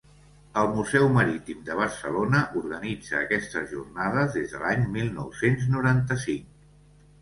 El 0.61 0.69
Museu 0.77 1.05
Marítim 1.17 1.59
de 1.67 1.75
Barcelona 1.81 2.41
organitza 2.63 3.15
aquestes 3.21 3.71
jornades 3.77 4.35
des 4.41 4.57
de 4.59 4.67
l'any 4.67 4.93
mil 5.01 5.17
nou-cents 5.23 5.75
noranta-cinc. 5.79 6.55